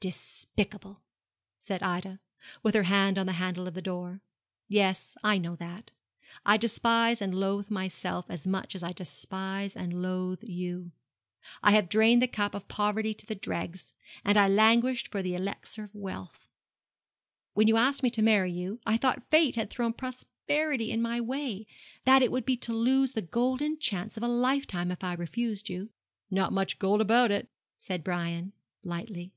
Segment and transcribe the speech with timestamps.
[0.00, 1.04] 'Despicable,'
[1.60, 2.18] said Ida,
[2.64, 4.20] with her hand on the handle of the door.
[4.66, 5.92] 'Yes, I know that.
[6.44, 10.90] I despise and loathe myself as much as I despise and loathe you.
[11.62, 13.94] I have drained the cup of poverty to the dregs,
[14.24, 16.48] and I languished for the elixir of wealth.
[17.54, 21.20] When you asked me to marry you, I thought Fate had thrown prosperity in my
[21.20, 21.68] way
[22.04, 25.68] that it would be to lose the golden chance of a lifetime if I refused
[25.68, 25.90] you.'
[26.32, 27.48] 'Not much gold about it,'
[27.78, 28.52] said Brian,
[28.82, 29.30] lightly.